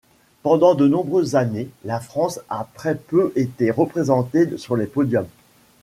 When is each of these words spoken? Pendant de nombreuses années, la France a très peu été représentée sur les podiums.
Pendant 0.41 0.73
de 0.73 0.87
nombreuses 0.87 1.35
années, 1.35 1.69
la 1.85 1.99
France 1.99 2.39
a 2.49 2.67
très 2.73 2.95
peu 2.97 3.31
été 3.35 3.69
représentée 3.69 4.57
sur 4.57 4.75
les 4.75 4.87
podiums. 4.87 5.27